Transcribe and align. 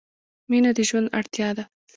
•مینه 0.49 0.71
د 0.77 0.79
ژوند 0.89 1.07
اړتیا 1.19 1.49
ده. 1.57 1.63